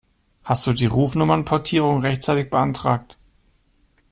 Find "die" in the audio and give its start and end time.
0.73-0.87